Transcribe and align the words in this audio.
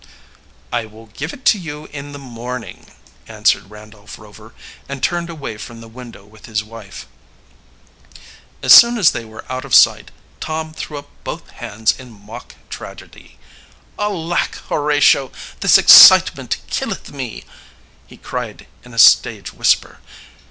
"I 0.73 0.85
will 0.87 1.05
give 1.13 1.31
it 1.31 1.45
to 1.45 1.59
you 1.59 1.85
in 1.93 2.11
the 2.11 2.17
morning," 2.17 2.87
answered 3.27 3.69
Randolph 3.69 4.17
Rover, 4.17 4.55
and 4.89 5.03
turned 5.03 5.29
away 5.29 5.57
from 5.57 5.79
the 5.79 5.87
window 5.87 6.25
with 6.25 6.47
his 6.47 6.63
wife. 6.63 7.05
As 8.63 8.73
soon 8.73 8.97
as 8.97 9.11
they 9.11 9.23
were 9.25 9.45
out 9.47 9.63
of 9.63 9.75
sight, 9.75 10.09
Tom 10.39 10.73
threw 10.73 10.97
up 10.97 11.09
both 11.23 11.51
hands 11.51 11.93
in 11.99 12.09
mock 12.11 12.55
tragedy, 12.71 13.37
"Alack, 13.99 14.55
Horatio, 14.69 15.31
this 15.59 15.77
excitement 15.77 16.57
killeth 16.65 17.11
me!" 17.11 17.43
he 18.07 18.17
cried 18.17 18.65
in 18.83 18.95
a 18.95 18.97
stage 18.97 19.53
whisper. 19.53 19.99